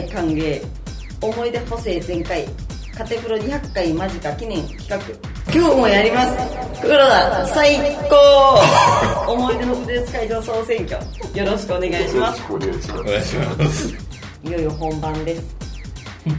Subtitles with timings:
[0.00, 0.60] 老害歓迎。
[1.20, 2.46] 思い出補正全開。
[2.96, 4.98] カテプロ200回間近記念企画。
[5.52, 6.36] 今日もやります。
[6.80, 7.76] 黒田最
[8.08, 8.62] 高。
[9.32, 10.98] 思い出のプロレス会場総選挙。
[11.38, 12.42] よろしくお願いします。
[12.50, 13.94] お願いします。
[14.42, 15.42] いよいよ本番です。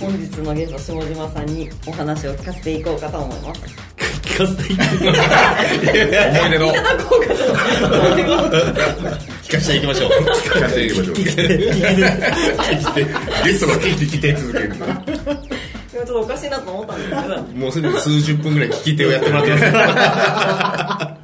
[0.00, 3.60] 本日のゲスト下島さんにお話を聞かせていこうかと思います。
[4.22, 5.22] 聞かせていこうか。
[6.96, 7.24] と思
[8.18, 10.10] います聞かせていきましょう。
[10.10, 11.14] 聞かせていきましょう。
[11.16, 11.24] ゲ
[13.54, 19.64] ストが聞いて聞いて続ける今ちょっとおかしいなと思ったんですけどもうすでに数十分ぐらい聞き手をやってもらってます。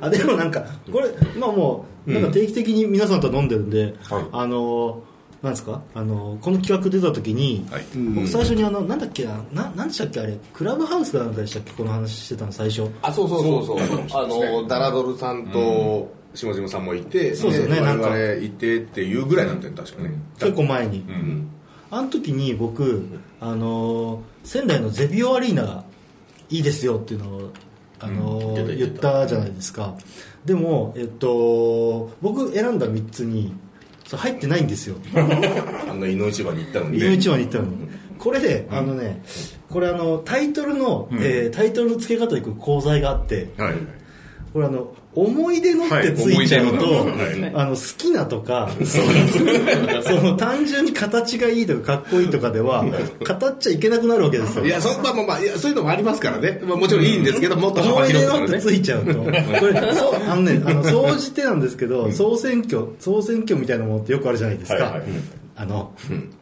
[0.00, 4.24] あでもなんかこれまあもうなんか定期的に皆さんと飲んでるんで、はい。
[4.32, 5.02] あの
[5.42, 5.80] なんですか？
[5.94, 7.84] あのこの企画出た時に、はい。
[8.14, 9.40] 僕最初にあのなんだっけな？
[9.52, 10.18] ななんでしたっけ？
[10.20, 11.70] あれクラブハウスかなんかでしたっけ？
[11.72, 12.88] この話してたの最初。
[13.02, 13.78] あそうそうそうそう。
[14.20, 21.50] あのダラドルさんと下島さんもいて、そうですよね我々いてっていうぐらいなんだよ確かね、結構前に、うん。
[21.90, 23.06] あの時に僕、
[23.40, 25.84] あの仙台のゼビオアリーナが
[26.50, 27.52] いいですよっていうのを、
[28.00, 28.76] あのうん。
[28.76, 29.94] 言ってたじゃないですか。
[30.44, 33.54] でも、えっと、僕選んだ3つに
[34.10, 34.96] 入ってないんですよ。
[35.88, 37.88] あんな井の一番に行ったのに井の一番に行ったのに。
[38.18, 39.22] これで、あのね
[39.70, 43.50] これあのタイトルの、えータイトルの付け方でいく講座があって。
[43.56, 43.74] はい
[44.52, 54.66] これあの思い出のってついちゃうと、はいはいあの好きなとかそのその単純に形がいいとかかっこいいとかでは語っちゃいけなくなるわけですよ。
[54.66, 59.14] いやそまあまあそういうのもありますからね、まあ、もちろんいいんですけどもっと幅思い出広くからねのってついちゃうと。
[59.14, 65.02] これそう あのねあの総じてなんですけど、総選挙総選挙みたいなものってよくあるじゃないですか、はいはい
[65.60, 65.92] あの、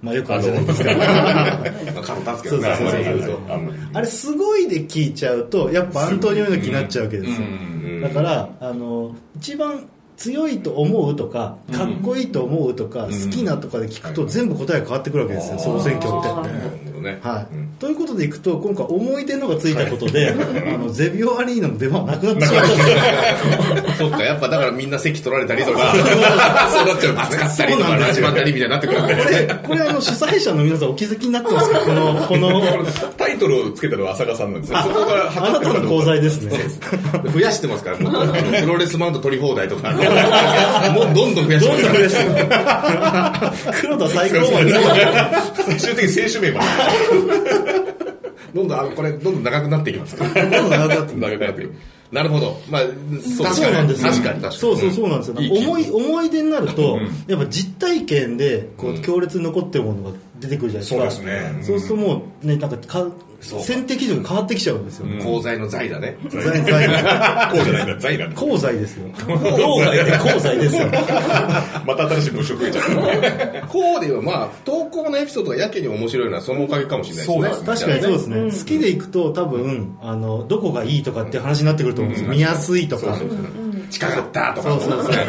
[0.02, 0.92] まあよくあるじゃないですか。
[0.92, 3.38] まあ角立つけどねそうそうそう。
[3.48, 3.98] あんまり言うと。
[3.98, 7.76] あれすごいで聞いちゃうとやっぱアントニオ猪木になっちゃうわけですよ、うん
[8.08, 16.96] だからあの一番強いと思うとかかっこいいと思うとか、好きなとかで聞くと全部答えが変わってくるわけですよ、総選挙って。
[17.06, 17.20] ね。
[17.22, 17.54] はい。
[17.54, 17.68] うん。
[17.78, 20.30] ということでいくと今回思い出のがついたことで、
[20.74, 23.94] あのゼビオアリーナの出番はなくなってしまった。
[23.96, 25.94] そっかやっぱだからみんな席取られたりとか
[26.70, 31.78] そうなっちゃうん暑かったりとか始まったりみたいになってくるですねこれあの主催者の皆さんお気づきになってますか？
[31.80, 32.62] このこの
[33.16, 36.58] タイトルをつけたのは浅香さんなんですよそこがあなたの功罪ですね。
[37.32, 39.94] 増やしてますからプロレスマウント取り放題とか
[40.94, 41.72] もうどんどん増やして。
[41.72, 42.24] どんどん増やして
[43.80, 44.72] 黒田最高まで
[45.64, 46.62] 最終的に選手名ま
[48.54, 51.74] どんどんあのこれどんどん長くなっていきますどんどん長くなってで長くなってる
[52.12, 54.12] なるほどまあ確そうなんですよ。
[54.12, 54.40] 確かに。
[54.40, 55.30] 確かにそうそうそうなんです。
[55.30, 61.10] よ、思い思い出になると、やっぱ実体験でこう強烈に残ってるものが出てくるじゃないですか。
[61.10, 61.62] そうですね。
[61.62, 63.06] そうするともうねなんかか
[63.40, 63.62] そう。
[63.62, 66.16] 選定基準が変わってきちゃうんですよ、功罪の罪だね。
[66.28, 69.08] 財財こうじゃないんだ財だ功罪ですよ。
[69.28, 70.86] 老害で功罪ですよ。
[71.86, 77.40] また新しい部署増えちゃったこうではまあ投稿のエピソードがやけに面白いのはそのおかげかもしれないですね。
[77.40, 77.66] そうですね。
[77.66, 83.18] 確かにそうですね、好きでいくと多分あのどこがいいとかっていう話になってくると思うんですよ、見やすいとか
[83.90, 85.12] 近かったとかそうそうそう。
[85.12, 85.20] 近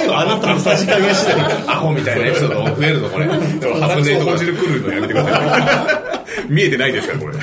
[0.00, 3.26] いはあなたのさじ加減次第アホみたいなエピソード増えるぞこれ。
[3.26, 6.14] でも外れと汁来るのやめてくださ
[6.46, 6.48] い。
[6.52, 7.34] 見えてないですからこれ。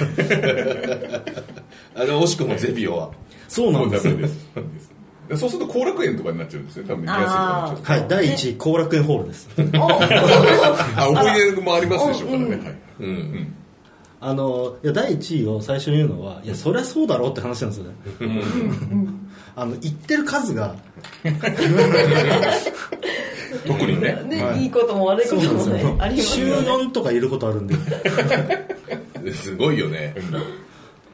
[1.95, 3.09] あれ惜しくもゼビオは。
[3.47, 4.13] そうなんですよ。
[4.13, 5.57] そうです。
[5.57, 9.49] ると後楽園とかになっちゃうんですね多分見やすいはい第1位後楽園ホールです。
[10.95, 12.47] あ思い出もありますでしょうからね。
[12.47, 12.75] はい。
[13.01, 13.55] うん
[14.21, 17.95] あのいや第1位を最初に言うのはいやそりゃそうだろうって話なんですよね。
[19.55, 20.75] あの言ってる数が。
[23.65, 24.21] 特にね。
[24.27, 24.63] ね、はい。
[24.63, 26.51] い、いことも悪いこともねありますね。
[26.51, 27.75] 4とかいることあるんで。
[29.33, 30.15] すごいよね。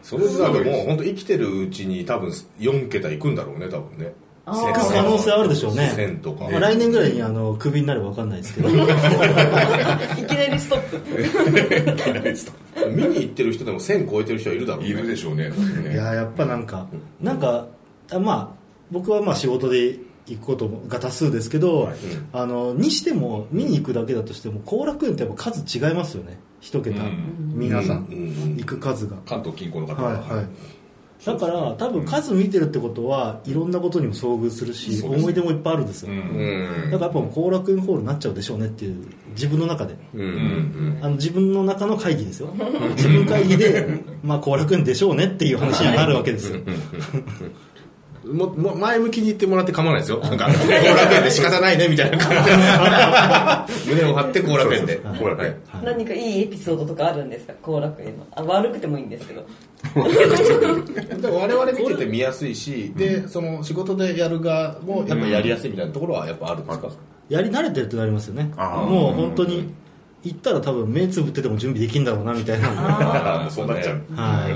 [0.05, 2.29] その時代でもう本当生きてるうちに多分
[2.59, 4.13] 4桁いくんだろうね多分ね
[4.45, 5.91] 行く可能性あるでしょうね。
[5.97, 8.69] 1000とかまあ、来年ぐらいにあのクビになれば分かんないですけど。
[8.69, 8.87] いきな
[10.47, 10.81] りストッ
[12.85, 12.89] プ。
[12.95, 14.89] 見に行ってる人でも1000超えてる人はいるだろうね。
[14.89, 15.51] いるでしょうね。
[15.91, 16.85] いややっぱなんか
[17.19, 17.65] なんか
[18.11, 18.49] あまあ
[18.91, 19.97] 僕はまあ仕事で
[20.27, 21.91] 行くことが多数ですけど、
[22.31, 26.39] あのにしても見に行くだけだとしても後楽園ってやっぱ数違いますよね。
[26.61, 27.53] 一桁、うん。
[27.55, 28.07] 皆さん。
[28.57, 29.17] 行く数が。
[29.25, 30.45] 関東近郊の方はいはい
[31.23, 39.95] だから多分数見てるってことはいろんなことにも遭遇するし、思い出もいっぱいあるんですよ、だからやっぱもう後楽園ホールになっちゃうでしょうねっていう自分の中で。
[41.01, 42.53] あの自分の中の会議ですよ。
[42.95, 46.59] 自分会議で、まあ、後楽園でしょうねっていう話にはなるわけですよ
[48.25, 50.19] もも前向きに言ってもらって構わないですよ。
[50.19, 52.49] なんか後楽園で仕方ないねみたいな感じ
[53.87, 53.95] で。
[53.95, 54.99] 胸を張って後楽園で。
[55.19, 55.55] 後楽園。
[55.83, 57.53] 何かいいエピソードとかあるんですか？
[57.61, 59.45] 後楽園のあ悪くてもいいんですけど。
[59.95, 66.89] 我々見てて見やすいし、でその仕事でやる側もやっぱやりやすいみたいなところはやっぱあるんですか、
[67.29, 68.51] やり慣れてるってなりますよね。
[68.57, 69.71] もう本当に
[70.23, 73.47] 行ったら多分目つぶってても準備できんだろうなみたいな。
[73.51, 74.01] そうなっちゃう。
[74.15, 74.51] はい。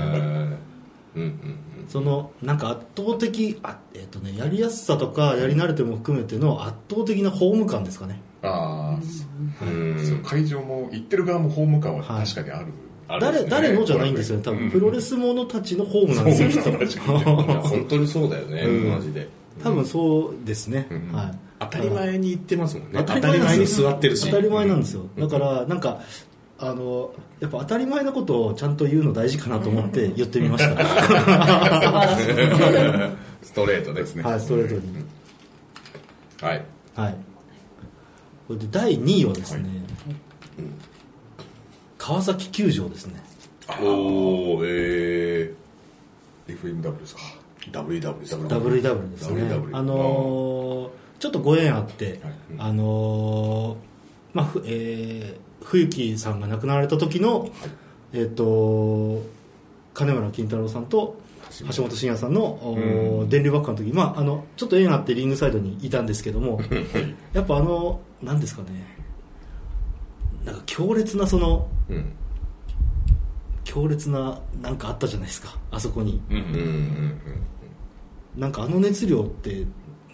[1.16, 1.58] うんうん
[1.90, 8.20] そのなんか圧倒的あ、えっとね、やりやすさとかやり慣れても含めての圧倒的なホーム感ですかね。
[8.42, 10.22] ああうん。
[10.24, 12.66] 会場も行ってる側もホーム感は確かにある、
[13.08, 13.50] あるんですね。
[13.50, 14.70] 誰誰のじゃないんですよね多分。
[14.70, 16.62] プロレスものたちのホームなんですよきっ
[17.02, 18.88] 本当にそうだよね、うん。
[18.92, 19.28] マジで。
[19.60, 21.12] 多分そうですね、うん。
[21.12, 21.38] はい。
[21.58, 23.02] 当たり前に言ってますもんね。
[23.04, 24.26] 当たり前に座ってるし。
[24.30, 25.06] 当たり前なんですよ。
[25.18, 26.00] だからなんか
[26.62, 30.76] あのやっぱ当たり前のことをちゃんと言うの大事かなと思って 言ってみました。
[33.42, 34.22] ストレートですね。
[34.22, 34.82] はいストレートに。
[36.42, 36.64] はい。
[36.94, 37.16] はい。
[38.46, 39.64] これで第2位はですね、
[41.96, 43.22] 川崎球場ですね。
[43.80, 45.52] おおえ
[46.48, 47.20] FMW ですか？
[47.70, 49.42] ー、WW です WW ですね。
[49.42, 50.90] WW あのー
[51.20, 52.34] ちょっとご縁あって、はい。
[52.58, 53.89] あのー
[54.32, 57.50] まあふえー冬木さんが亡くなられた時の、
[58.12, 59.22] えっ、と
[59.94, 61.20] 金村金太郎さんと
[61.72, 66.60] 橋本真也さんの、お電流爆破の時、まあ、あのちょっと縁あってリングサイドにいたんですけども
[67.32, 68.86] やっぱあのなんですかね
[70.44, 72.12] なんか強烈なそのうん。
[73.64, 76.20] 強烈ななんかあったじゃないですかあそこに。
[76.28, 78.40] うんうんうん。
[78.40, 79.64] なんかあの熱量って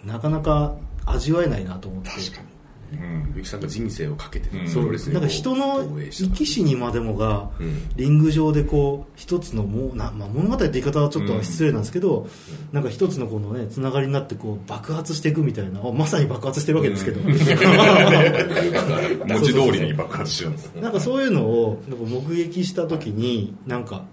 [0.03, 0.75] なかなか
[1.05, 2.09] 味わえないなと思って。
[2.09, 2.47] 確かに、
[2.93, 3.33] うん。
[3.35, 4.67] ゆきさんが人生をかけてうん。
[4.67, 7.89] そうプロレスになんか人の生き死にまでもがうん。
[7.95, 12.27] リング上でこう一つのもうな、まあ、物語って言い方はちょっと失礼なんですけど、
[12.71, 17.33] なんか一つのこのねつながりになってこう爆発していくみたいなあまさに爆発してるわけですけど、文
[19.43, 24.05] 字通りに爆発してるんですなんかそういうのをなんか目撃した時になんか、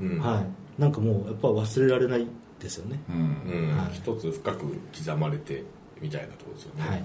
[0.00, 0.18] うん。
[0.18, 0.80] はい。
[0.80, 2.26] なんかもうやっぱ忘れられない
[2.60, 3.16] ですよね、うん。
[3.16, 3.90] うんはい。
[3.92, 5.64] 一つ深く刻まれて
[6.00, 6.88] みたいなところですよね。
[6.88, 7.04] はい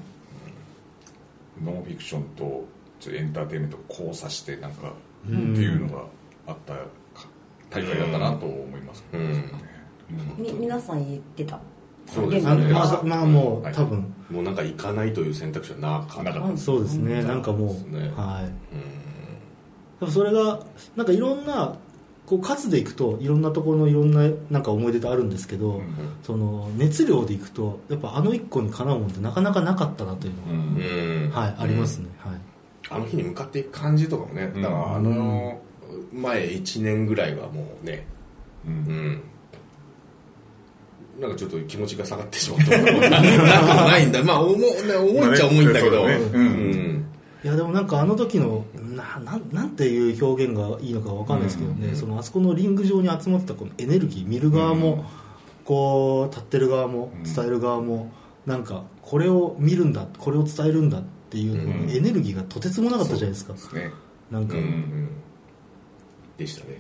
[1.64, 2.66] ノンフィクションと
[3.00, 4.92] ちょっとエンターテインメントが交差してなんかっ
[5.30, 6.04] てうんいうのが
[6.48, 6.82] あったか
[7.70, 9.04] 大会だったなと思います。
[9.12, 9.44] けどね
[10.38, 11.60] み皆さん言ってた？
[12.06, 12.72] そうですね。
[12.72, 13.74] まああまあもうはい。
[13.74, 16.58] 多分、もうなんか行かないという選択肢はなかった。
[16.58, 18.10] そうですね、うんなんかもう、ね。
[18.16, 20.04] はい。
[20.04, 20.12] うん。
[20.12, 20.60] それが
[20.96, 21.76] なんかいろんな
[22.28, 25.88] こう数でいくといろんなところのいろんななんか思い出ってあるんですけど、うん
[26.24, 32.38] その熱量でいくとやっぱあの一個にかなうもんってなかなかなかったなというのが、はいありますね、はい。
[32.90, 35.62] あの日に向かっていく感じとかもねだからあの
[36.12, 38.06] 前1年ぐらいはもうね
[38.66, 38.76] ううん。
[38.76, 39.22] ん
[41.22, 44.22] なんかちょっと気持ちが下がってしまったなんかもないんだ。
[44.24, 47.06] まあ重,、ね、重いっちゃ重いんだけど、まあねうん。
[47.44, 48.66] いやでもなんかあの時の
[49.20, 55.06] ななんなんていう表現がいいのかわかんないですけどね、うんそのあそこのリング上に集まってたこのエネルギー見る側も、
[55.66, 58.12] こう立ってる側もうん伝える側も、
[58.46, 63.54] なんかこれを見るんだこれを伝えるんだっていう、うんエネルギーがとてつもなかったじゃないですか。
[63.54, 63.92] ですね。
[64.32, 65.10] なんか、ううんん。
[66.38, 66.80] でしたね、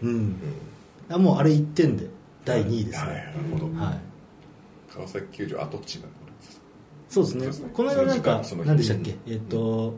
[1.09, 2.07] あもうあれ1点で
[2.45, 3.07] 第2位ですはい。
[3.09, 3.79] なね、るほど。
[3.79, 3.99] はい。
[4.93, 6.09] 川崎球場跡地なんだ
[7.09, 7.41] そうですね。
[7.41, 9.15] そうですねこの間なんか何でしたっけ？
[9.27, 9.97] えっ、と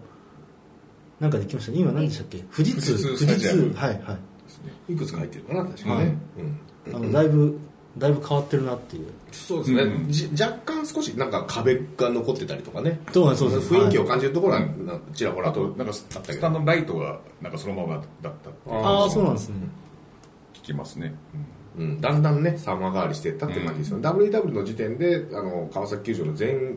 [1.19, 1.79] なんかできましたね。
[1.79, 2.37] 今何でしたっけ？
[2.55, 3.17] 富士通。
[3.17, 3.97] 富士通はいはい。
[3.97, 4.01] で
[4.47, 4.73] すね。
[4.89, 6.05] いくつか入ってるかな確かはい。
[6.05, 6.17] ね、
[6.87, 6.95] うん。
[6.95, 7.59] あのだいぶ
[7.97, 9.07] だいぶ変わってるなっていう。
[9.31, 10.11] そうですね、うん。
[10.11, 12.99] じ若干少しなんか壁が残ってたりとかね。
[13.11, 16.39] そうそうです雰囲気を感じるところはなちらほらあととなんかスあったけど。
[16.39, 19.55] スタンドのライトがなんかそのままだったってああそうなんですね。
[20.53, 21.13] 聞きますね。
[21.77, 24.09] うん、だんだんね様変わりしていったって感じですよ、ね。
[24.09, 26.73] WW の時点であの川崎球場の前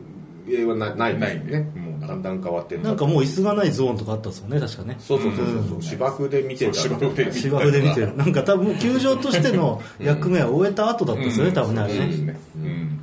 [0.47, 1.19] 衛はなないん。
[1.19, 2.21] ですよねないねもうだん。
[2.21, 2.41] だん。
[2.41, 4.95] 変わってなんかもう椅子がないゾーンとかあったんですよね確かね。
[4.99, 5.81] そうそうそうそう、ん。
[5.81, 6.73] 芝生で見てた。
[6.73, 8.17] そう芝生で芝生で見てる。
[8.17, 11.99] なんか多分球場としての役目は終えた後だったんですよね、多分ねあれね。
[11.99, 12.39] そうですね。
[12.55, 12.97] うん。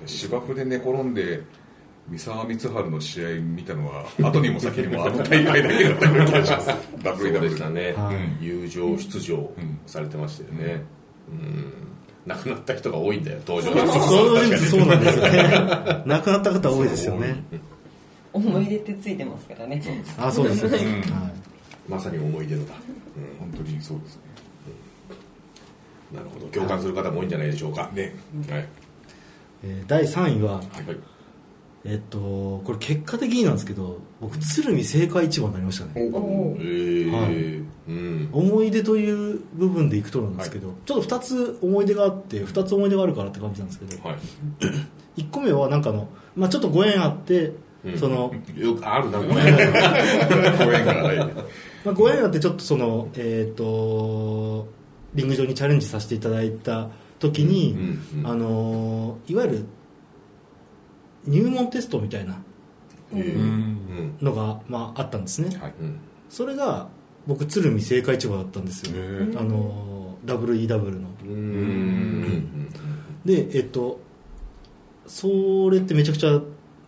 [0.00, 1.42] で芝生で寝転んで
[2.08, 6.70] 三沢光晴の試合見たのは後にも先にもあの大会だけだったような気がします。
[7.02, 9.50] そうでしたね、はい友情出場
[9.86, 10.82] されてましたよね、
[11.30, 11.72] うん
[12.26, 13.86] 亡くなった人が多いんだよ登場。
[14.00, 16.02] そうなんですよね。
[16.06, 17.42] 亡くなった方多いですよね。
[18.32, 19.82] 思い出ってついてますからね。
[20.18, 20.90] あそうですよね、はい。
[21.88, 22.74] まさに思い出のだ、
[23.38, 24.22] 本当にそうですね。
[26.10, 26.16] うん。
[26.16, 26.46] なるほど。
[26.46, 27.90] 共感する方も多いんじゃないでしょうか。
[27.92, 28.14] ね。
[28.50, 28.68] はい。
[29.64, 31.13] えー第3位は、はい
[31.86, 35.92] えっとこれ結果的になんですけど僕鶴見青果市場になりましたね。
[36.12, 37.10] おえー。
[37.10, 37.64] はい。
[37.86, 38.28] うん。
[38.32, 44.18] 思い出という部分でいくとなんですけど、ちょっと2つ思い出があって2つ思い出があるからって感じなんですけどはい。
[45.20, 47.52] 1個目はなんかあの、まあ、ちょっとご縁あって、
[47.84, 47.98] うん。
[47.98, 49.54] そのよくあるなご縁。
[50.86, 51.18] がない。
[51.84, 54.68] まあ、ご縁あってちょっとそのえっ、と
[55.14, 56.88] リング上にチャレンジさせていただいた
[57.18, 59.64] 時に、うんうんあのいわゆる
[61.26, 62.36] 入門テストみたいな
[64.20, 65.56] のが、まあ、あったんですね。
[65.58, 65.74] はい。
[65.80, 65.98] うん。
[66.28, 66.88] それが
[67.26, 68.92] 僕鶴見青果市場だったんですよ。
[69.36, 71.08] あの WEW の。
[71.22, 72.68] うん。
[73.24, 74.00] でえっと
[75.06, 76.40] それってめちゃくちゃ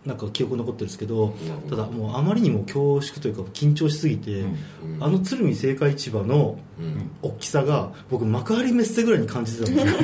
[0.07, 1.35] なんか記憶に残ってるんですけど
[1.69, 4.57] ただもうあまりにも恐縮というか緊張しすぎて、うん
[4.99, 7.11] あの鶴見青果市場のうん。
[7.21, 9.93] 大きさが僕幕張メッセぐらいに感じてたんですよ。
[9.99, 10.01] え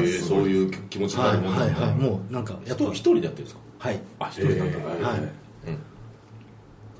[0.00, 1.80] ーそういう気持ちにはないるもんなんだ。
[1.80, 3.60] はいはいもうなんかやっぱ一人でやってるんですか？
[3.78, 4.00] はい。
[4.20, 5.08] あ一人なんだ。
[5.08, 5.18] はい。
[5.18, 5.28] うん。
[5.30, 5.30] だ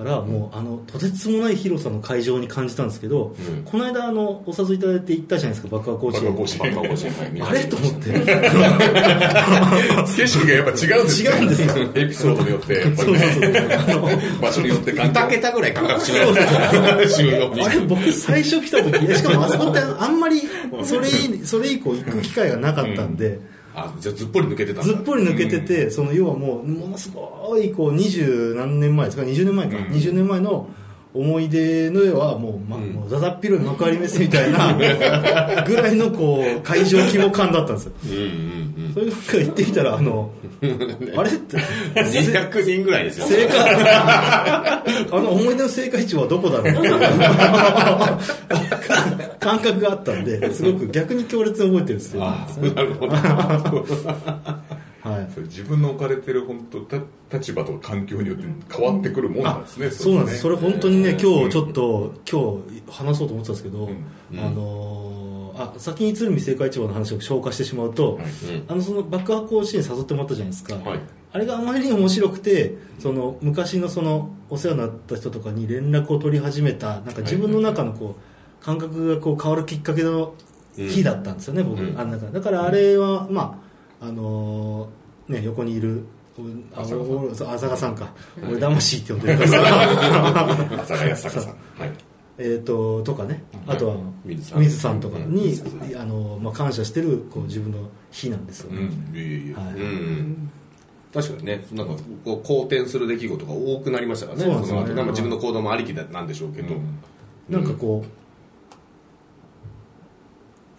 [0.02, 3.64] からもうあのとてつもない広さの会場に感じたんですけど、うん。
[3.64, 6.24] この間あのお誘いいただいて行ったじゃないですか爆破甲子園。
[6.34, 6.42] 爆破
[6.88, 7.12] 甲子園。
[7.44, 7.64] あれ？
[7.64, 8.12] と思って。
[10.16, 11.68] 景色がやっぱ違うんです違うんですよ。
[11.94, 13.60] エピソードによってやっぱりそうそうそうね
[14.40, 17.62] 場所によって関係2桁ぐらい価格違う収納に。
[17.62, 20.42] あれ僕最初来た時しかもあそこってあんまり
[20.84, 23.38] それ以それ以降行く機会がなかったんで、
[23.74, 29.84] あじゃあずっぽり抜けてたずっぽり抜けてて、その要はもうものすごいこう二十何年前ですか？20年前か、うん。
[29.84, 30.68] 20年前の
[31.14, 32.92] 思い出の絵はもう,、まうん。
[32.92, 34.74] もうだだっ広い幕張メッセみたいな
[35.64, 37.92] ぐらいのこう会場規模感だったんですよ。
[38.04, 38.24] うんうんう
[38.58, 38.61] ん
[38.92, 40.30] それなんか行ってきたらあの
[41.16, 41.30] あれ？
[41.30, 41.56] って
[41.94, 43.26] 200人ぐらいですよ。
[43.26, 43.58] 正解。
[43.58, 46.74] あの思い出の青果市場はどこだろう？
[49.40, 53.12] 感覚があったんですごく逆に強烈に覚えてるんですよ、あなるほど。
[55.02, 56.98] はい、それ自分の置かれてる本当た
[57.36, 59.90] 立場とか環境によって変わってくるもんなんですね。
[59.90, 60.38] そうなんです。
[60.42, 63.90] それ本当にねうん今日ちょっと今日話そうと思ってたんですけど、う
[64.36, 64.38] ん。
[64.38, 65.01] あのー
[65.62, 68.64] あ先に鶴見青果市場の話を消化してしまうと、はいうん。
[68.68, 71.00] あのその爆破甲子園誘ってもらったじゃないですか、はい。
[71.32, 78.16] あれがあまりに面白くてその昔のそのお世話になった人とかに連絡を取り始めたなんか自分の中のこ
[78.60, 80.34] う感覚がこう変わるきっかけの
[80.76, 81.98] 日だったんですよね、僕、うん。
[81.98, 83.60] あのだからあれはま
[84.00, 86.04] ああのーね横にいる
[86.74, 88.12] あ浅香さんか、
[88.48, 90.82] 俺魂って呼んでるから。
[90.82, 91.54] 朝ヶ谷坂さん。
[91.78, 93.42] はいえー、ととかね。
[93.66, 95.00] あとは水さん。
[95.00, 95.60] とかに、
[95.96, 98.88] あのまあ、感謝してるこう自分の日なんですよね、
[101.12, 104.82] 確かにねなんかこう好転する出来事が多くなりましたからねそうなんですよね。
[104.82, 104.94] の後。
[104.94, 106.98] なんか自分の行動もありきだなんでしょうけど、うん。
[107.48, 108.04] なんかこ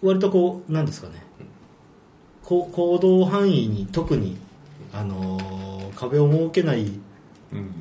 [0.02, 1.14] う割とこうなんですかね。
[2.42, 4.36] こう行動範囲に特に、
[4.92, 7.03] あのー壁を設けないうん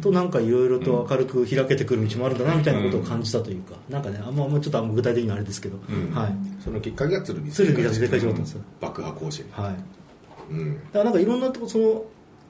[0.02, 6.16] となんかいろいろと明るく開けてくる道もあるんだなみたいなことを感じたというか、なんかねあんまあんまちょっとあんま具体的にはあれですけど、うん。
[6.16, 6.34] はい。
[6.64, 9.78] そのきっかけが鶴見鶴見が正解しだったんですよ、爆破甲子園はい、だか
[10.50, 12.04] うんらなんかいろんなとこその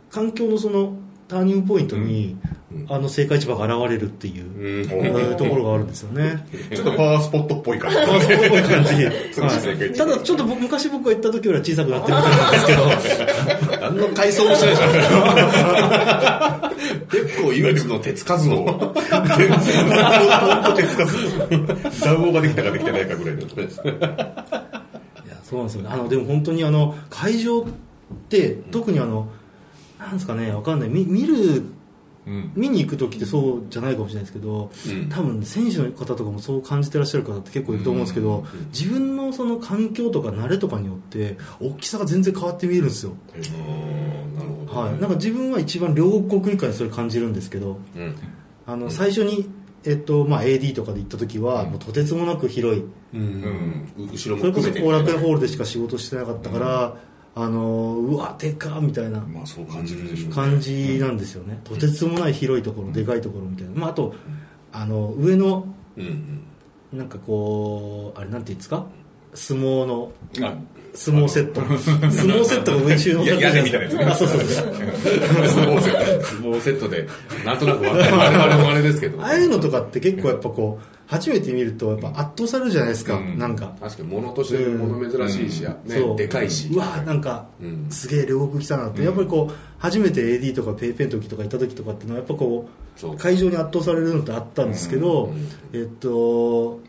[0.09, 0.93] 環境のその
[1.27, 2.53] ターニングポイントに、うん。
[2.89, 4.89] あの青果市場が現れるっていう、
[5.37, 6.43] ところがあるんですよね。
[6.73, 7.97] ちょっとパワースポットっぽい感じ。
[7.97, 8.89] あそういう感じ、
[9.31, 13.61] そうですねはい、ただちょっと僕昔僕が行った時よりは小さくなってるみたいなんですけど
[13.93, 14.91] 何の回想もしてないじゃん
[17.09, 18.93] 結構唯一の手つかずの
[19.37, 21.17] 全然本当手つかず
[21.99, 27.65] 残王ができたかできてないかぐらいのいやそうなんですよねあのでも本当にあの会場っ
[28.29, 29.29] て特にあの
[29.99, 31.63] なんですかねわかんない見見る
[32.25, 32.51] うん。
[32.55, 35.09] 見に行く時ってそうじゃないかもしれないですけど、うん。
[35.09, 43.41] 多分選手の方とかもそう感じてらっしゃる方って結構いると思うんですけど、自分のその環境とか慣れとかによって大きさが全然変わって見えるんですよ、うん
[44.35, 48.15] なるほどはい、なんか自分は一番両国以下にそれ感じるんですけどうん。
[48.65, 49.49] あの最初に、
[49.83, 52.85] えっとまあ、AD とかで行った時は、もうとてつもなく広い。
[53.13, 53.91] うん。
[53.97, 56.95] 後ろもそれこそ後楽園ホールでしか仕事してなかったから、
[57.35, 60.35] あのうわでかみたいなまあそう感じるでしょうね。
[60.35, 64.13] 感じなんですよね、とてつもない広いところ、でかいところみたいな、まあ、あと
[64.71, 65.65] あの上の
[65.97, 66.97] うんうん。
[66.97, 68.85] なんかこうあれなんていうんですか？
[69.33, 70.11] 相撲の
[70.43, 70.53] あ
[70.93, 71.61] 相撲セット。
[71.65, 71.67] 相
[72.35, 74.47] 撲セットが上に収納されてるじゃないであそうそうそう。
[74.47, 76.25] 相撲セット。
[76.25, 77.07] 相撲セットで
[77.43, 79.19] なんとなく我々もあれですけど。
[79.23, 83.37] ああいうのとかって結構やっぱこう初めて見るとやっぱ圧倒されるじゃないですか、うん。
[83.37, 83.75] なんか。
[83.79, 86.17] 確かに物として物珍しいし、ねそう。
[86.17, 86.69] でかいし。
[86.69, 87.87] うわなんか、うん。
[87.89, 93.15] すげえ両国来たなって、やっぱりこう初めて AD とかペイペンの時とか行った時とかっていうのはやっぱこそう。
[93.15, 95.47] う会場に圧倒されるのってあったんですけど、うん。
[95.73, 96.79] えっと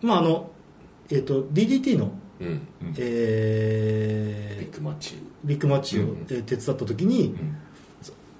[0.00, 0.50] まああの
[1.10, 2.60] えっと DDT の、うん。
[2.96, 5.14] えービッグマッチ。
[5.44, 7.34] ビッグマッチを、手伝った時に、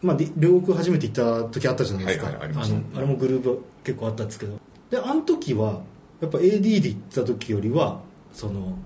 [0.03, 4.58] まあ、で両国初めて行った時あったじゃないですか、はいはいああれもグループ結構あったんですけど
[4.91, 5.83] であの時は
[6.21, 8.01] やっぱ AD で行った時よりは
[8.33, 8.77] その、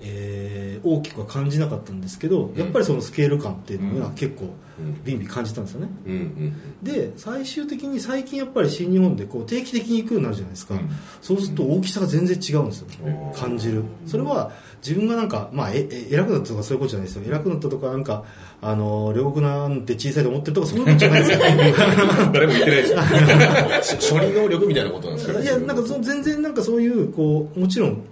[0.00, 5.04] えー大きくは感じなかったんですけど、やっぱりそのスケール感っていうのが結構うん。
[5.04, 6.54] ビンビン感じたんですよね、うんうん。
[6.82, 10.90] で最終的に最近やっぱり新日本でこう定期的に行くようになるじゃないですか、うん。
[11.22, 13.32] そうすると大きさが全然違うんですよ、うん。
[13.32, 13.84] 感じる。
[14.04, 14.52] それは
[14.86, 17.22] 自分がなんか、まあ、ええ偉くなったとかそういうことじゃないですよ。
[17.26, 18.24] 偉くなったとかなんか
[18.60, 21.38] あの両国なんて小さいと思ってるとかそういうことじゃないですよ。
[22.34, 24.18] 誰も言ってないですよ。
[24.20, 25.40] 処理能力みたいなことなんですか？
[25.40, 28.02] いやなんかその全然なんかそういうこうもちろん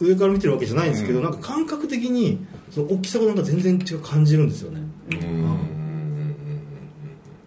[0.00, 1.24] 上から見てるわけじゃないんですけど、うん。
[1.24, 2.38] なんか感覚的に
[2.70, 4.80] その大きさがなんか全然違う感じるんですよね、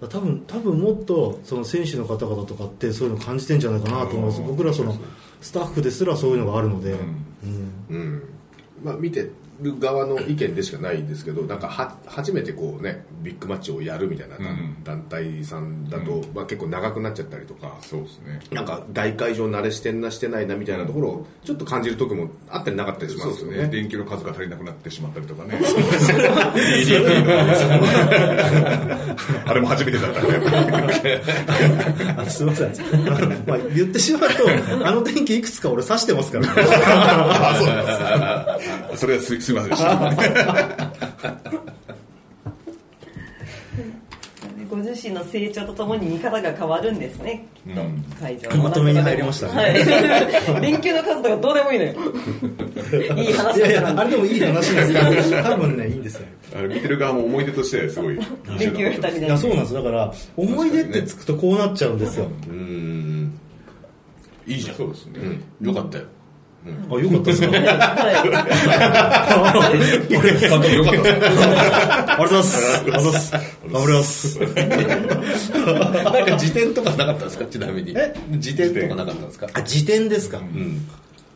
[0.09, 4.41] 多分多分もっとその選手の方々とかってそういうの感じてんじゃないかなと思います。
[4.41, 4.95] うん僕らその
[5.41, 6.97] スタッフですらそういうのがあるので、うん。
[7.89, 7.97] うん。
[7.97, 8.23] うん
[8.83, 9.29] まあ、見て
[9.62, 14.38] る側の意見でしかないんですけどなんかは初めてこうねビッグマッチをやるみたいな
[14.84, 18.39] 団,、体さんだと、まあ、結構長くなっちゃったりとかそうですね。
[18.51, 23.58] なんか大会場慣れしてんなしてないなみたいなところをちょっっと感じる時もあったりなかったりしますすね。
[23.58, 23.70] よね。
[23.70, 25.60] 電気の数が足りなくなってしまったりとかね。
[29.46, 30.41] あれも初めてだったんで
[32.18, 32.74] あすいません。
[33.48, 36.48] まあ言ってしまうとあの電気いくつか俺刺してますから。
[36.56, 37.86] あそうなん
[38.89, 39.01] です。
[39.01, 41.62] それはすすいません
[44.72, 47.46] ご自身の成長とともに見方が変わるんですね。
[47.55, 48.01] きっと、うん。
[48.17, 48.50] 会場。
[48.55, 49.53] まとめに入りましたね。
[49.53, 50.62] はい。
[50.63, 51.93] 連休の数とかどうでもいいのよ。
[53.17, 56.25] いい話いやいやあれでもいい話なんですけど多分ねいいんですよ。
[56.55, 58.20] あれ見てる側も思い出としてすごい。
[58.58, 59.25] 連休二人で。
[59.25, 59.74] いやそうなんです。
[59.74, 63.38] だから思い出ってつくとこうなっちゃうんですよ、うん。
[64.48, 64.77] いいじゃん。
[64.77, 65.20] そうですね。
[65.60, 66.05] うん、よかったよ
[66.63, 67.48] あよかったですか？
[67.51, 67.58] は
[70.39, 72.27] 監督 よかった。
[72.27, 73.36] で すありがとうございます。
[73.36, 74.39] ありがとうございます。
[74.39, 75.24] 頑張りま
[76.04, 76.12] す。
[76.13, 77.45] なんか辞典とかなかったんですか？
[77.45, 77.93] ちなみに。
[77.97, 78.13] え？
[78.38, 79.47] 辞典とかなかったんですか？
[79.54, 80.88] あ辞典ですか、うん。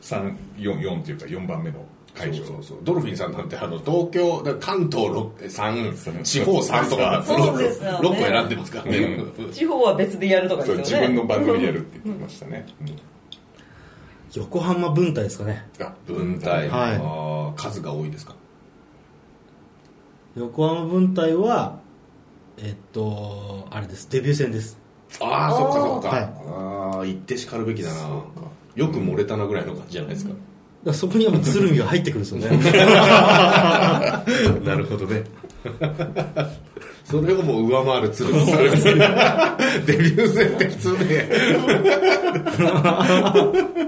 [0.03, 1.77] 344っていうか4番目の
[2.15, 2.37] 会場。
[2.37, 2.77] そうそうそう。
[2.83, 5.07] ドルフィンさんなんてあの東京関東
[5.41, 7.97] 3地方3とかそうですよね。
[8.09, 11.07] 6個選んでますからね、う地方は別でやるとかそうですよね。
[11.07, 12.65] 自分の番組でやるって言ってましたね、
[14.35, 15.65] 横浜文体ですかね。
[15.79, 17.61] あ文体、はい。
[17.61, 18.35] 数が多いですか？
[20.35, 21.79] 横浜文体は
[22.57, 24.09] えっとあれです。
[24.11, 24.77] デビュー戦です。
[25.21, 26.23] ああそっかそっか、はい。
[26.23, 27.99] ああ言ってしかるべきだな。
[28.75, 30.41] よく漏れたなぐらいの感じじゃないですか、だか
[30.87, 32.57] らそこにはもう鶴見が入ってくるんですよね。
[34.65, 35.23] なるほどね。
[37.05, 38.57] それをもう上回る鶴見さん
[39.85, 41.29] デビュー戦って普通ね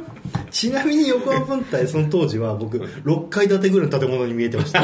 [0.51, 4.79] ちなみに横浜文体その当時は僕6階建てぐらいの建物に見えてました。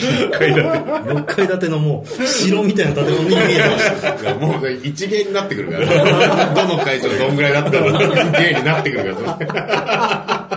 [0.00, 4.34] 6階建てのもう城みたいな建物に見えてました。
[4.34, 6.54] もうね一元になってくるから。
[6.54, 10.48] どの会場どんぐらいだったら芸になってくるから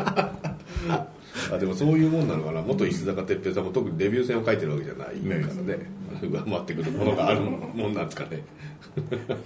[1.55, 2.61] あでもそういうもんなのかな。
[2.61, 5.07] 元石坂哲平さんも特にデビュー戦を書いてるわけじゃない
[5.41, 5.77] からね。
[6.21, 8.43] 上回ってくるものがあるもんなんですかね。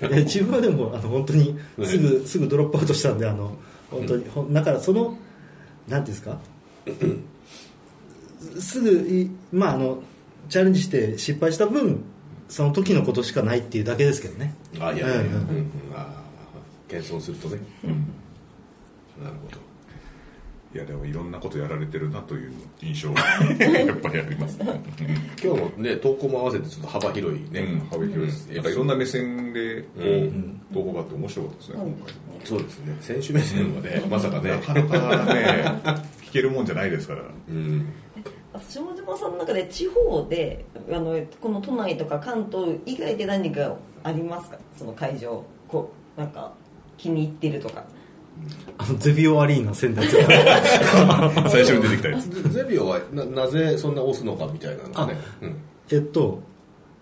[0.02, 3.56] いや自分はでもあの本当に すぐすぐドロップアウトしたんであの
[3.90, 5.18] 本当に、ほんだからその
[5.88, 6.40] なんていうんですか？
[8.60, 10.02] すぐいまああの
[10.50, 12.04] チャレンジして失敗した分
[12.50, 14.54] その時のことしかないっていうだけですけどね。
[14.80, 15.70] あいやいやいや、うんうんうん。
[15.96, 17.58] あー謙遜するとね、
[19.22, 19.58] なるほど
[20.78, 22.52] いやでもいろんなことやられてるなという
[22.84, 23.20] 印象が
[23.66, 24.80] やっぱりありますね。
[25.44, 28.56] 今日のね投稿も合わせてちょっと幅広いね、うん幅広いです、うん。
[28.58, 30.62] なんかいろんな目線でこう、うん。
[30.72, 32.98] 投稿があって面白かったですね、今そうですね。
[33.02, 34.62] 選手目線はね、まさかね。
[34.64, 35.82] 回なかなかね
[36.30, 37.24] 聞けるもんじゃないですから。
[37.50, 37.88] うん。
[38.70, 44.60] 下島さんの中で地方であのこの都内とか関東以外で何かありますか？
[44.78, 46.54] その会場こうなんか
[47.00, 47.84] 気に入ってるとか
[48.78, 50.24] あのゼビオアリーナ仙台最
[51.64, 55.56] 初に出てきたやつゼゼビオはななぜそんな押すのかみたいなのがね、うん
[55.92, 56.42] えっと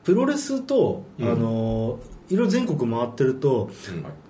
[0.05, 1.27] プロレスと、うん。
[1.27, 3.69] あのいろいろ全国回ってると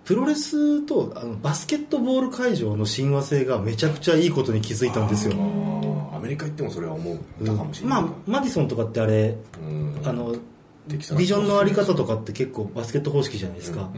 [0.03, 5.35] プロレスとあのバスケットボール会場の親和性がめちゃくちゃいいことに気づいたんですよ。
[6.13, 10.01] アメリカ行ってもそれは思ったかもしれない、まあマディソンとかってあれうん。
[10.03, 10.35] あの
[10.87, 13.89] ビジョンのあり方とかって結構バスケット方式じゃないですか、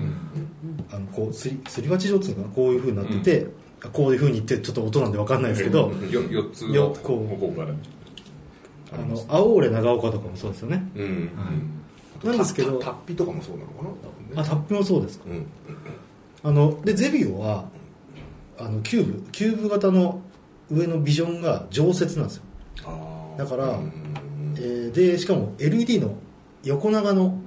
[0.92, 3.48] あのこうすりすり鉢状っていうのかなこういうふうになってて、
[3.92, 7.74] こういうふうに言ってちょっと音なんで分かんないですけど、よ4つのよこうここから
[8.94, 10.90] あの青俺長岡とかもそうですよね。
[10.96, 11.30] うん、うん
[12.24, 13.90] なんですけどタタッピとかもそうなのかな？
[13.90, 14.34] 多分ね。
[14.38, 15.26] あタップもそうですか。
[15.30, 15.46] うん
[16.44, 17.66] あのでゼビオは
[18.58, 20.22] あのキューブキューブ型の
[20.72, 22.44] 上のビジョンが常設なんですよ。
[23.38, 23.92] だからうん
[24.56, 26.16] えーでしかも LED の
[26.64, 27.40] 横長の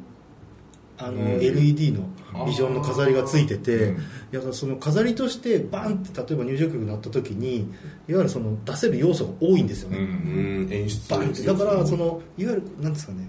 [0.99, 1.43] あの、うん。
[1.43, 2.09] LED の
[2.47, 3.97] ビジョンの飾りがついてて、うん。
[3.99, 3.99] い
[4.33, 7.69] やその飾りとしてバンって例えば入場曲鳴った時にいわ
[8.09, 9.99] ゆるその出せる要素が多いんですようね、
[10.71, 11.43] 演出バンって。
[11.43, 13.29] だからそのいわゆるなんですかね。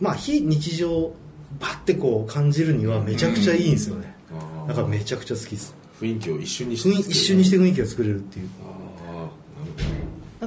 [0.00, 1.12] まあ非日常
[1.58, 4.14] バッてこう感じるにはめちゃくちゃいいんですよね、
[4.68, 5.74] だからめちゃくちゃ好きです。
[6.00, 8.48] 雰囲気を一瞬にして雰囲一瞬にして雰囲気が作れるっていう。
[8.62, 8.77] あ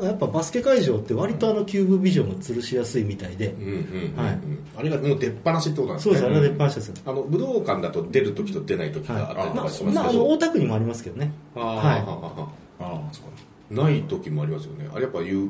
[0.01, 4.25] なんかやっぱバスケ会場って割とあのキューブビジョンが吊るしやすいみたいで、ほどうんうんうんうん。
[4.25, 4.39] はい。
[4.77, 6.09] あれがもう出っ放しってことなんですね。
[6.09, 6.87] そうですあれが出っ放しです。
[6.89, 11.31] よ、あの武道館だと出る時と出ない時があったりとまあかしますまあ、あけど、の大田区にもありますけどね。
[11.55, 11.63] あー。
[11.63, 11.85] はい。
[12.01, 13.21] はああそ
[13.69, 14.89] うない時もありますよね。
[14.91, 15.49] あれやっぱ有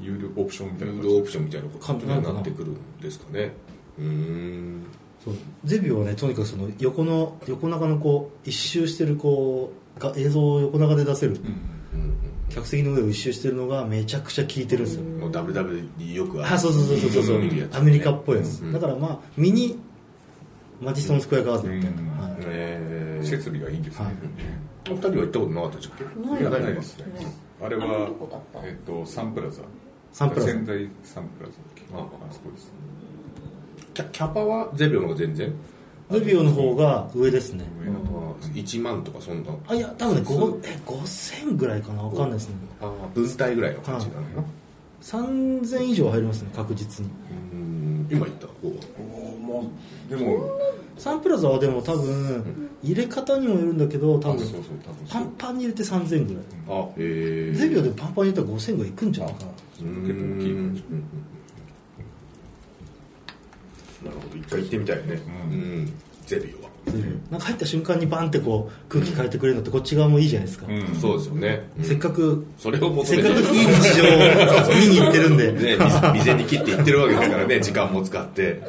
[0.00, 1.14] 有料オプションみたいな有感じ。
[1.14, 3.52] 料オプションみたいなことになってくるんですかね。
[3.98, 4.02] う。
[4.02, 4.86] ーん。
[5.24, 11.56] そうゼビオはねとにかくその横の横長のこう一周してるこうが映像を横長で出せる、うんうん
[12.50, 15.18] 客席の上を一周してるのがめちゃくちゃ効いてるんですよ、うん。
[15.18, 18.72] もう WW によくあそうそうそうそうそうねアメリカっぽいやつ、うん。
[18.72, 19.78] だからまあミニ
[20.80, 22.08] マジソンスクエアガーデンみたいな、うん。
[22.20, 22.36] はい。
[22.40, 23.26] えー。
[23.26, 24.14] 設備がいいんですね、はい。
[24.90, 26.04] お二人は行ったことなかったでしたっけ？
[26.28, 27.04] ないないないですね。
[27.62, 28.08] あれあれは
[28.64, 29.62] えっとサンプラザ。
[30.12, 30.52] サンプラザ。
[30.52, 32.70] 仙台サンプラザああそこです。
[33.94, 35.52] キャキャパはゼビオの方が全然？
[36.10, 37.64] ゼビオの方が上ですね。
[37.82, 39.50] 上の1万とかそんな。
[39.66, 42.54] あいや多分ね5え5000ぐらいかな分かんないですね。
[42.80, 44.20] あー分体ぐらいの感じなの。
[44.22, 44.44] かな
[45.02, 47.10] 3000以上入りますね確実に。
[47.52, 48.08] うん。
[48.10, 48.46] 今言った？
[48.46, 49.70] 方がおも
[50.08, 50.50] うでも
[50.98, 54.46] サンプラザはでも多分入れ方にもよるんだけど多分
[55.08, 56.42] パンパンに入れて3000ぐらい。
[56.68, 59.48] あへえゼビオでパンパンに入れたら5000ぐらいいくんじゃないかな。
[59.82, 60.82] うん結構大きい
[64.04, 65.02] なるほど一回行ってみたいね。
[65.50, 65.92] ううん。
[66.26, 66.70] ゼビオは。
[67.30, 70.94] なんか入った瞬間にバンってこう空気変えてくれるのってこっち側もいいじゃないですか、うん。
[71.00, 71.66] そうですよね。
[71.78, 71.84] うん。
[71.84, 74.08] せっかくそれを求せっかく非日常を
[74.78, 78.62] 見に行ってるんで、ね未然に切っていってるわけですからね時間も使って。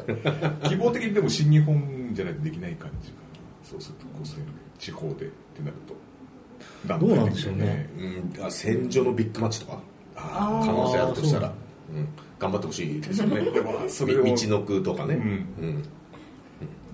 [0.66, 3.16] 希望的にでも新日本じゃないとできない感じか。
[3.16, 4.38] なそうすると5000
[4.78, 6.98] 地方でってなると。
[6.98, 7.90] どうなんでしょうね。
[7.98, 8.44] うん。
[8.46, 9.78] あ戦場のビッグマッチとか？
[10.14, 11.48] 可能性あるとしたら。
[11.48, 11.52] あ
[11.94, 13.40] うん頑張ってほしいですよね。
[13.50, 15.14] でもそれ道のくとかね。
[15.14, 15.22] うん。
[15.60, 15.84] うん。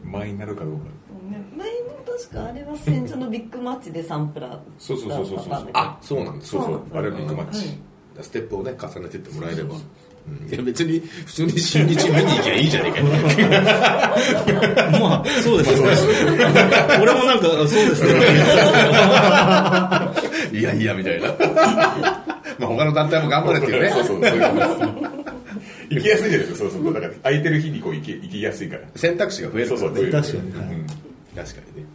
[0.04, 0.84] 満員になるかどうか。
[1.30, 5.68] ね前も確かあれは戦場 のビッグマッチでサンプラーそうそうそうそうそう。
[5.72, 7.76] あそうなんですそうそうあれはビッグマッチ、はい。
[8.20, 9.74] ステップをね重ねてってもらえれば。
[9.74, 9.78] う
[10.46, 10.48] ん。
[10.48, 13.06] いや別に普通に新日見に行きゃいいじゃねえかよ。
[15.00, 15.84] まあそうですよ
[17.00, 18.10] 俺もなんかそうですね。
[20.52, 21.28] いやいやみたいな。
[22.58, 23.90] まあ他の団体も頑張れっていうね。
[23.90, 24.36] そうそうそう。
[24.36, 25.21] いうことです
[25.94, 28.82] 行きやすいですかそうそうだから空いてる日にこう行き行きやすいから。
[28.96, 30.86] 選択肢が増えるそうそう確かにはいうん。
[30.86, 31.86] 確かにね、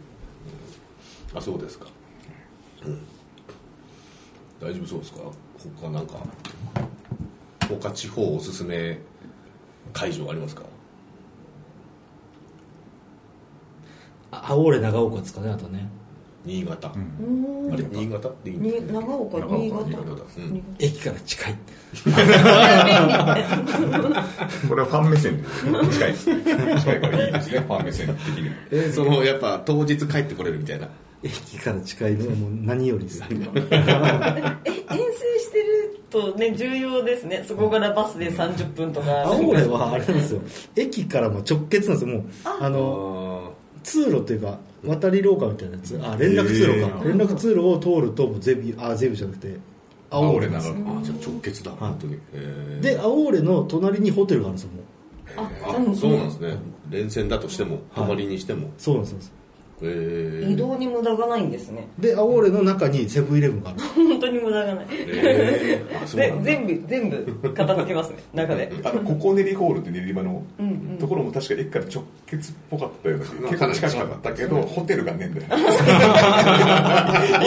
[1.32, 1.38] うん。
[1.38, 1.86] あそうですか、
[2.84, 2.98] うん。
[4.60, 5.20] 大丈夫そうですか？
[5.80, 6.14] 他なんか
[7.80, 8.98] 他地方おすすめ
[9.92, 10.62] 会場ありますか？
[14.30, 15.88] あ青俺長岡ですかねあとね
[16.48, 17.70] 新潟、うん。
[17.72, 18.28] あれ新潟？
[18.30, 19.84] っていいんに長岡新潟。
[19.84, 20.00] 新潟。
[20.38, 20.64] うん。
[20.78, 21.54] 駅から近い。
[24.68, 25.42] これはファン目線。
[25.42, 25.46] で
[25.92, 26.12] 近い。
[26.12, 30.88] です近いからいいですねファン目線的にえそのやっぱ当日帰ってこれるみたいな。
[31.22, 33.22] 駅から近いのはもう何よりです。
[33.28, 33.44] え遠征
[35.40, 37.44] してるとね重要ですね。
[37.46, 39.24] そこからバスで30分とか。
[39.24, 40.40] 青俺はあれなんですよ。
[40.76, 42.16] 駅からも直結なんですよ。
[42.16, 42.70] もうあ。
[42.70, 43.27] の
[43.90, 46.00] 通路というか渡り廊下みたいなやつ。
[46.02, 47.04] あ連絡通路か。
[47.04, 49.56] へ連絡通路を通るともうゼビあゼビじゃなくて
[50.10, 50.68] 青俺なんです。
[50.68, 52.80] よ青あじゃあ直結だ、本当に、えー。
[52.80, 54.84] で青俺の隣にホテルがあるんですよもう。
[55.64, 56.56] ああそうなんですね。
[56.90, 59.32] 連戦だとしても泊まりにしても、そうなんですそうなんです。
[59.32, 59.38] えー
[59.80, 61.86] 移動に無駄がないんですね。
[61.98, 63.80] で青俺の中にセブンイレブンがある。
[63.80, 64.86] 本当に無駄がない。
[64.90, 66.16] えー。
[66.16, 68.16] で全部全部片付けますね。
[68.34, 68.72] 中で。
[68.82, 70.98] あのココネリホールって練馬のうんうん。
[70.98, 75.46] ところも確か駅から直結っぽかったようなうん結構近かったけどホテルがねえんだよ。
[75.48, 75.52] イ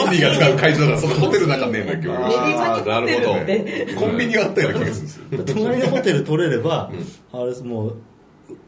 [0.06, 2.90] ンディが使う会場だそのホテルなんかねえんだよあ練馬にホテ
[3.20, 3.94] ルなって。
[3.94, 5.16] コンビニがあったような気がするんです
[5.56, 5.62] よ。
[5.64, 6.90] 隣のホテル取れれば、
[7.32, 7.96] あれですもう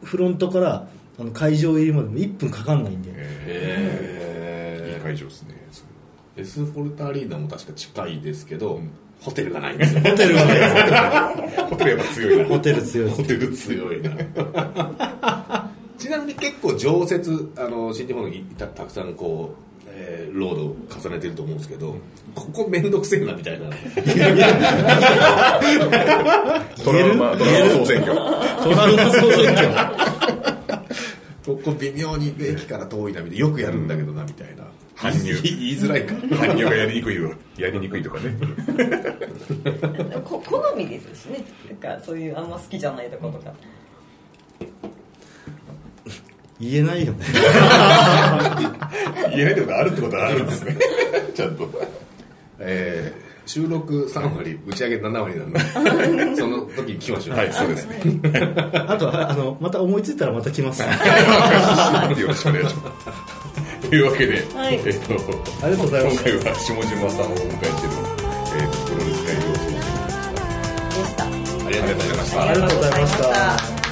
[0.03, 0.87] フロントから
[1.19, 4.89] あの会場入りまでも1分かかんないんで、えー。
[4.89, 5.55] いいえ会場ですね。
[6.37, 8.81] ー、エスフォルタアリーナも確か近いですけど、
[9.21, 10.01] ホテルがないんですよ。
[10.01, 11.67] ホテルはね。
[11.71, 12.45] ホテルやっぱ強いな。
[12.47, 14.11] ホテル強いですホテル強いな。
[15.99, 19.55] ちなみに結構常設あの新日本にたたくさんこ
[19.87, 21.95] う、えーロードを重ねてると思うんですけど、
[22.35, 23.71] ここめんどくせえなみたいな。
[26.85, 28.17] トラウマトラウマ総選挙。
[28.17, 30.54] トラウマ総選挙
[31.45, 34.65] ここ微妙に駅から遠いなみたいなよくやるんだけどなみたいな。
[34.97, 35.35] 搬入。
[35.43, 36.15] 言いづらいか。
[36.15, 38.33] 搬入がやりにくいよやりにくいとかね。
[40.25, 41.45] こ好みですしね。
[41.69, 43.53] なんかそういうあんま好きじゃないとことか。
[46.59, 47.27] 言えないよね。
[49.35, 50.79] 言えないってことはあるってことはあるんですね。
[51.35, 51.69] ちゃんと。
[52.59, 55.61] えー収録3割打ち上げ7割なんで
[56.37, 57.37] その時に聞きましょう。
[57.37, 57.87] はいそうです。
[57.87, 58.01] ね
[58.89, 60.83] あとはあのまた思いついたらまた来ます。
[60.85, 60.89] よ
[62.29, 62.91] ろしくお願いしま
[63.83, 63.89] す。
[63.89, 64.81] というわけで、はい。
[64.85, 65.15] えっと
[65.63, 66.17] ありがとうございます。
[66.17, 67.93] 今回は下島さんをお迎えしての、
[68.57, 69.75] えっとプロレス界様子で
[71.07, 72.43] したありがとうございました。
[72.43, 73.84] ありがとうございましありがとうございましたた